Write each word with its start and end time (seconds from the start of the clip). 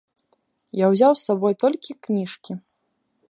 Я 0.83 0.89
ўзяў 0.93 1.13
з 1.19 1.27
сабой 1.27 1.53
толькі 1.63 1.99
кніжкі. 2.07 2.53